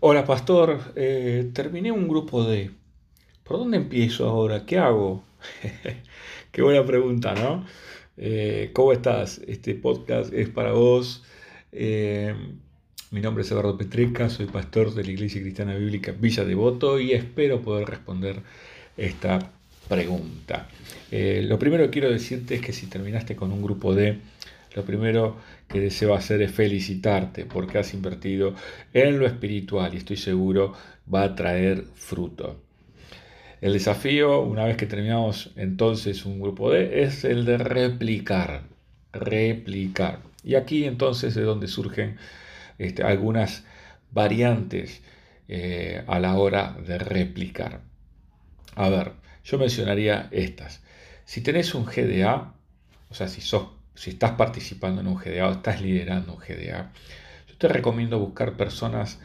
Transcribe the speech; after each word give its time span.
Hola 0.00 0.24
pastor, 0.24 0.78
eh, 0.94 1.50
terminé 1.52 1.90
un 1.90 2.06
grupo 2.06 2.44
de... 2.44 2.70
¿Por 3.42 3.58
dónde 3.58 3.78
empiezo 3.78 4.28
ahora? 4.28 4.64
¿Qué 4.64 4.78
hago? 4.78 5.24
Qué 6.52 6.62
buena 6.62 6.86
pregunta, 6.86 7.34
¿no? 7.34 7.66
Eh, 8.16 8.70
¿Cómo 8.74 8.92
estás? 8.92 9.40
Este 9.48 9.74
podcast 9.74 10.32
es 10.32 10.50
para 10.50 10.70
vos. 10.70 11.24
Eh, 11.72 12.32
mi 13.10 13.20
nombre 13.20 13.42
es 13.42 13.50
Eduardo 13.50 13.76
Petreca, 13.76 14.30
soy 14.30 14.46
pastor 14.46 14.94
de 14.94 15.02
la 15.02 15.10
Iglesia 15.10 15.40
Cristiana 15.40 15.74
Bíblica 15.74 16.12
Villa 16.12 16.44
Devoto 16.44 17.00
y 17.00 17.10
espero 17.10 17.60
poder 17.60 17.88
responder 17.88 18.42
esta 18.96 19.50
pregunta. 19.88 20.68
lo 21.10 21.58
primero 21.58 21.82
que 21.86 21.90
quiero 21.90 22.10
decirte 22.10 22.54
es 22.54 22.60
que 22.60 22.72
si 22.72 22.86
terminaste 22.86 23.34
con 23.34 23.50
un 23.50 23.62
grupo 23.62 23.96
de 23.96 24.20
lo 24.74 24.84
primero 24.84 25.36
que 25.66 25.80
deseo 25.80 26.14
hacer 26.14 26.42
es 26.42 26.52
felicitarte 26.52 27.44
porque 27.44 27.78
has 27.78 27.94
invertido 27.94 28.54
en 28.92 29.18
lo 29.18 29.26
espiritual 29.26 29.94
y 29.94 29.98
estoy 29.98 30.16
seguro 30.16 30.74
va 31.12 31.22
a 31.24 31.34
traer 31.34 31.84
fruto. 31.94 32.60
El 33.60 33.72
desafío, 33.72 34.40
una 34.40 34.64
vez 34.64 34.76
que 34.76 34.86
terminamos 34.86 35.50
entonces 35.56 36.24
un 36.24 36.40
grupo 36.40 36.70
D, 36.70 37.02
es 37.02 37.24
el 37.24 37.44
de 37.44 37.58
replicar, 37.58 38.62
replicar. 39.12 40.20
Y 40.44 40.54
aquí 40.54 40.84
entonces 40.84 41.36
es 41.36 41.44
donde 41.44 41.66
surgen 41.66 42.18
este, 42.78 43.02
algunas 43.02 43.64
variantes 44.12 45.02
eh, 45.48 46.04
a 46.06 46.20
la 46.20 46.36
hora 46.36 46.76
de 46.86 46.98
replicar. 46.98 47.80
A 48.76 48.88
ver, 48.90 49.12
yo 49.44 49.58
mencionaría 49.58 50.28
estas. 50.30 50.82
Si 51.24 51.40
tenés 51.40 51.74
un 51.74 51.84
GDA, 51.84 52.54
o 53.10 53.14
sea, 53.14 53.26
si 53.26 53.40
sos 53.40 53.77
si 53.98 54.10
estás 54.10 54.32
participando 54.32 55.00
en 55.00 55.08
un 55.08 55.16
GDA 55.16 55.48
o 55.48 55.52
estás 55.52 55.82
liderando 55.82 56.34
un 56.34 56.38
GDA, 56.38 56.92
yo 57.48 57.56
te 57.58 57.66
recomiendo 57.66 58.20
buscar 58.20 58.56
personas 58.56 59.18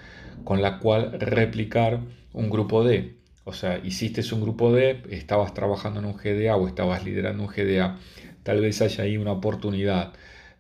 con 0.44 0.64
la 0.64 0.80
cual 0.80 1.20
replicar 1.20 2.00
un 2.34 2.50
grupo 2.50 2.84
D. 2.84 3.14
O 3.44 3.54
sea, 3.54 3.78
hiciste 3.78 4.24
un 4.34 4.42
grupo 4.42 4.74
D, 4.74 5.04
estabas 5.12 5.54
trabajando 5.54 6.00
en 6.00 6.08
un 6.08 6.18
GDA 6.18 6.56
o 6.56 6.68
estabas 6.68 7.06
liderando 7.06 7.44
un 7.44 7.50
GDA, 7.50 8.00
tal 8.42 8.62
vez 8.62 8.82
haya 8.82 9.04
ahí 9.04 9.18
una 9.18 9.34
oportunidad 9.34 10.14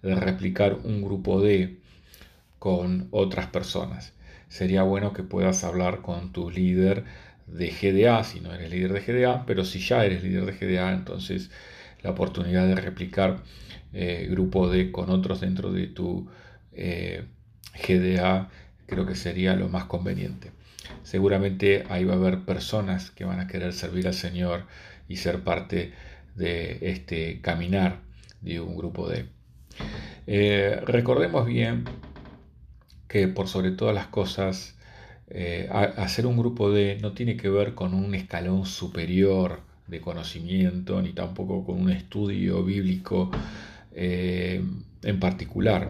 de 0.04 0.14
replicar 0.14 0.78
un 0.84 1.02
grupo 1.02 1.42
D 1.42 1.78
con 2.60 3.08
otras 3.10 3.48
personas. 3.48 4.14
Sería 4.48 4.84
bueno 4.84 5.14
que 5.14 5.24
puedas 5.24 5.64
hablar 5.64 6.02
con 6.02 6.32
tu 6.32 6.52
líder 6.52 7.04
de 7.48 7.72
GDA, 7.72 8.24
si 8.24 8.42
no 8.42 8.54
eres 8.54 8.70
líder 8.70 8.94
de 8.94 9.02
GDA, 9.02 9.48
pero 9.48 9.66
si 9.66 9.80
ya 9.80 10.06
eres 10.06 10.24
líder 10.24 10.46
de 10.46 10.54
GDA, 10.54 10.94
entonces 10.94 11.50
la 12.04 12.12
oportunidad 12.12 12.68
de 12.68 12.76
replicar 12.76 13.44
eh, 13.94 14.28
grupo 14.30 14.70
D 14.70 14.92
con 14.92 15.10
otros 15.10 15.42
dentro 15.42 15.72
de 15.72 15.88
tu 15.88 16.28
eh, 16.74 17.24
GDA, 17.88 18.50
creo 18.86 19.06
que 19.06 19.16
sería 19.16 19.56
lo 19.56 19.70
más 19.70 19.86
conveniente. 19.86 20.52
Seguramente 21.04 21.86
ahí 21.90 22.04
va 22.04 22.14
a 22.14 22.18
haber 22.18 22.40
personas 22.40 23.12
que 23.12 23.24
van 23.24 23.40
a 23.40 23.48
querer 23.48 23.74
servir 23.74 24.08
al 24.08 24.14
Señor 24.14 24.66
y 25.08 25.18
ser 25.18 25.44
parte 25.44 25.94
de 26.36 26.80
este 26.82 27.40
caminar 27.42 28.00
de 28.42 28.60
un 28.60 28.76
grupo 28.76 29.08
D. 29.08 29.26
Eh, 30.28 30.82
recordemos 30.86 31.46
bien 31.46 31.86
que 33.08 33.28
por 33.28 33.48
sobre 33.48 33.72
todas 33.72 33.96
las 33.96 34.08
cosas, 34.08 34.76
hacer 35.98 36.28
un 36.28 36.38
grupo 36.38 36.70
D 36.70 37.00
no 37.02 37.14
tiene 37.14 37.38
que 37.38 37.50
ver 37.50 37.74
con 37.74 37.96
un 37.96 38.14
escalón 38.14 38.68
superior 38.68 39.62
de 39.88 40.02
conocimiento, 40.02 41.02
ni 41.02 41.14
tampoco 41.14 41.66
con 41.66 41.82
un 41.82 41.90
estudio 41.90 42.64
bíblico 42.64 43.32
eh, 43.94 44.64
en 45.04 45.20
particular, 45.20 45.90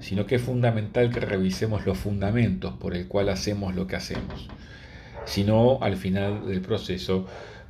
sino 0.00 0.26
que 0.26 0.36
es 0.36 0.42
fundamental 0.42 1.10
que 1.10 1.20
revisemos 1.20 1.86
los 1.86 1.98
fundamentos 1.98 2.74
por 2.74 2.94
el 2.94 3.06
cual 3.06 3.28
hacemos 3.28 3.74
lo 3.74 3.86
que 3.86 3.96
hacemos. 3.96 4.48
Si 5.24 5.44
no, 5.44 5.78
al 5.80 5.96
final 5.96 6.46
del 6.46 6.60
proceso 6.60 7.26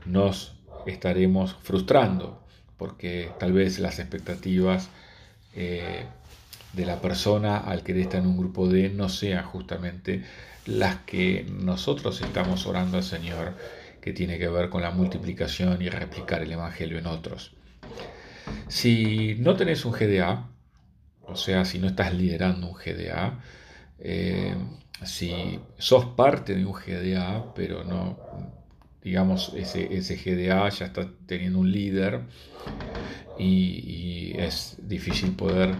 nos 0.06 0.54
estaremos 0.86 1.56
frustrando, 1.62 2.42
porque 2.78 3.30
tal 3.38 3.52
vez 3.52 3.78
las 3.78 3.98
expectativas 3.98 4.88
eh, 5.54 6.04
de 6.72 6.86
la 6.86 7.00
persona 7.00 7.58
al 7.58 7.82
querer 7.82 8.02
estar 8.02 8.20
en 8.20 8.28
un 8.28 8.38
grupo 8.38 8.68
D 8.68 8.90
no 8.90 9.08
sean 9.08 9.44
justamente 9.44 10.24
las 10.66 10.96
que 10.98 11.46
nosotros 11.50 12.20
estamos 12.20 12.66
orando 12.66 12.96
al 12.96 13.02
Señor, 13.02 13.54
que 14.00 14.12
tiene 14.12 14.38
que 14.38 14.48
ver 14.48 14.70
con 14.70 14.82
la 14.82 14.90
multiplicación 14.90 15.80
y 15.82 15.88
replicar 15.88 16.42
el 16.42 16.52
Evangelio 16.52 16.98
en 16.98 17.06
otros. 17.06 17.52
Si 18.68 19.36
no 19.38 19.56
tenés 19.56 19.84
un 19.84 19.92
GDA, 19.92 20.48
o 21.22 21.36
sea, 21.36 21.64
si 21.64 21.78
no 21.78 21.88
estás 21.88 22.14
liderando 22.14 22.68
un 22.68 22.74
GDA, 22.74 23.40
eh, 23.98 24.54
si 25.04 25.60
sos 25.78 26.06
parte 26.06 26.54
de 26.54 26.64
un 26.64 26.72
GDA, 26.72 27.54
pero 27.54 27.84
no, 27.84 28.18
digamos, 29.02 29.52
ese, 29.54 30.16
GDA 30.16 30.68
ya 30.68 30.86
está 30.86 31.08
teniendo 31.26 31.58
un 31.58 31.70
líder 31.70 32.20
y, 33.38 34.34
es 34.38 34.76
difícil 34.82 35.32
poder 35.32 35.74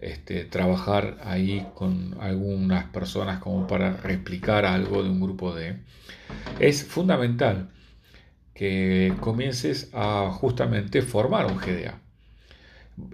este, 0.00 0.44
trabajar 0.44 1.18
ahí 1.24 1.66
con 1.74 2.16
algunas 2.20 2.84
personas 2.86 3.40
como 3.40 3.66
para 3.66 3.96
replicar 3.96 4.64
algo 4.64 5.02
de 5.02 5.10
un 5.10 5.20
grupo 5.20 5.54
D, 5.54 5.76
es 6.58 6.84
fundamental 6.84 7.70
que 8.54 9.14
comiences 9.20 9.90
a 9.94 10.30
justamente 10.32 11.02
formar 11.02 11.46
un 11.46 11.58
GDA 11.58 11.98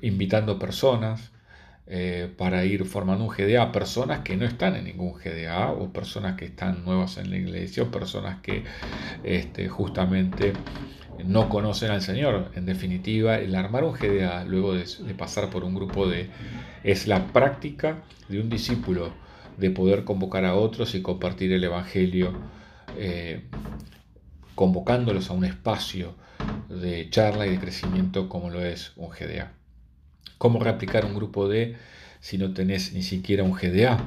invitando 0.03 0.59
personas 0.59 1.31
eh, 1.89 2.29
para 2.37 2.65
ir 2.65 2.85
formando 2.85 3.25
un 3.25 3.31
GDA, 3.31 3.71
personas 3.71 4.21
que 4.21 4.37
no 4.37 4.45
están 4.45 4.75
en 4.75 4.85
ningún 4.85 5.15
GDA 5.15 5.71
o 5.71 5.93
personas 5.93 6.37
que 6.37 6.47
están 6.47 6.85
nuevas 6.85 7.17
en 7.17 7.31
la 7.31 7.37
iglesia 7.37 7.85
o 7.85 7.91
personas 7.93 8.41
que 8.43 8.65
este, 9.23 9.69
justamente 9.69 10.53
no 11.25 11.49
conocen 11.49 11.91
al 11.91 12.03
Señor. 12.03 12.51
En 12.55 12.67
definitiva, 12.67 13.39
el 13.39 13.55
armar 13.55 13.85
un 13.85 13.93
GDA 13.93 14.45
luego 14.45 14.75
de, 14.75 14.85
pasar 15.15 15.51
por 15.51 15.65
un 15.65 15.75
grupo 15.75 16.09
de 16.09 16.29
es 16.85 17.07
la 17.07 17.27
práctica 17.29 18.03
de 18.29 18.41
un 18.41 18.49
discípulo 18.49 19.13
de 19.57 19.71
poder 19.71 20.05
convocar 20.05 20.45
a 20.45 20.55
otros 20.55 20.95
y 20.95 21.03
compartir 21.03 21.53
el 21.53 21.65
Evangelio, 21.65 22.33
eh, 22.99 23.45
convocándolos 24.55 25.31
a 25.31 25.33
un 25.33 25.45
espacio 25.45 26.15
de 26.69 27.09
charla 27.11 27.47
y 27.47 27.51
de 27.51 27.59
crecimiento 27.59 28.29
como 28.29 28.51
lo 28.51 28.65
es 28.65 28.93
un 28.97 29.09
GDA. 29.11 29.53
¿Cómo 30.39 30.61
replicar 30.61 31.05
un 31.07 31.15
grupo 31.15 31.49
D 31.49 31.77
si 32.21 32.37
no 32.39 32.53
tenés 32.53 32.93
ni 32.93 33.03
siquiera 33.03 33.43
un 33.43 33.53
GDA? 33.53 33.99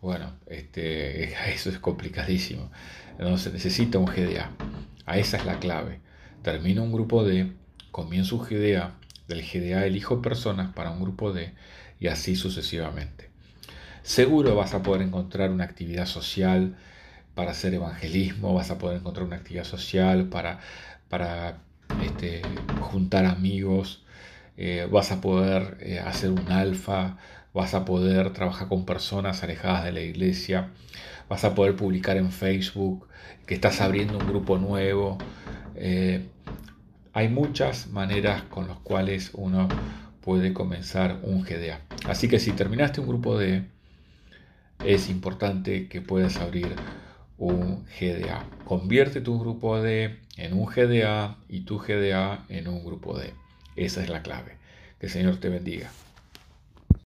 Bueno, 0.00 0.32
este, 0.46 1.32
eso 1.52 1.70
es 1.70 1.78
complicadísimo. 1.78 2.70
Se 3.36 3.52
necesita 3.52 3.98
un 3.98 4.06
GDA. 4.06 4.50
A 5.06 5.18
esa 5.18 5.38
es 5.38 5.44
la 5.44 5.58
clave. 5.58 6.00
Termino 6.42 6.82
un 6.82 6.92
grupo 6.92 7.24
D, 7.24 7.52
comienzo 7.90 8.36
un 8.36 8.44
GDA, 8.44 8.94
del 9.26 9.42
GDA 9.42 9.84
elijo 9.86 10.22
personas 10.22 10.72
para 10.72 10.90
un 10.90 11.00
grupo 11.00 11.32
D 11.32 11.52
y 12.00 12.06
así 12.06 12.36
sucesivamente. 12.36 13.28
Seguro 14.02 14.54
vas 14.54 14.72
a 14.72 14.82
poder 14.82 15.02
encontrar 15.02 15.50
una 15.50 15.64
actividad 15.64 16.06
social 16.06 16.76
para 17.34 17.50
hacer 17.50 17.74
evangelismo, 17.74 18.54
vas 18.54 18.70
a 18.70 18.78
poder 18.78 18.98
encontrar 18.98 19.26
una 19.26 19.36
actividad 19.36 19.64
social 19.64 20.28
para, 20.28 20.60
para 21.08 21.58
este, 22.02 22.42
juntar 22.80 23.26
amigos, 23.26 24.02
eh, 24.56 24.88
vas 24.90 25.12
a 25.12 25.20
poder 25.20 25.76
eh, 25.80 25.98
hacer 26.00 26.30
un 26.30 26.50
alfa, 26.50 27.16
vas 27.52 27.74
a 27.74 27.84
poder 27.84 28.32
trabajar 28.32 28.68
con 28.68 28.86
personas 28.86 29.42
alejadas 29.42 29.84
de 29.84 29.92
la 29.92 30.00
iglesia, 30.00 30.70
vas 31.28 31.44
a 31.44 31.54
poder 31.54 31.76
publicar 31.76 32.16
en 32.16 32.32
Facebook 32.32 33.08
que 33.46 33.54
estás 33.54 33.80
abriendo 33.80 34.18
un 34.18 34.26
grupo 34.26 34.58
nuevo. 34.58 35.18
Eh, 35.80 36.26
hay 37.12 37.28
muchas 37.28 37.88
maneras 37.88 38.42
con 38.42 38.68
las 38.68 38.78
cuales 38.78 39.30
uno 39.34 39.68
puede 40.20 40.52
comenzar 40.52 41.20
un 41.22 41.42
GDA. 41.42 41.80
Así 42.06 42.28
que 42.28 42.38
si 42.38 42.52
terminaste 42.52 43.00
un 43.00 43.08
grupo 43.08 43.38
D, 43.38 43.64
es 44.84 45.08
importante 45.08 45.88
que 45.88 46.00
puedas 46.00 46.36
abrir 46.36 46.74
un 47.38 47.84
GDA. 47.98 48.44
Convierte 48.64 49.20
tu 49.20 49.38
grupo 49.38 49.80
D 49.80 50.18
en 50.36 50.52
un 50.52 50.66
GDA 50.66 51.38
y 51.48 51.60
tu 51.60 51.78
GDA 51.78 52.44
en 52.48 52.68
un 52.68 52.84
grupo 52.84 53.18
D. 53.18 53.32
Esa 53.76 54.02
es 54.02 54.08
la 54.08 54.22
clave. 54.22 54.56
Que 54.98 55.06
el 55.06 55.12
Señor 55.12 55.36
te 55.36 55.48
bendiga. 55.48 55.90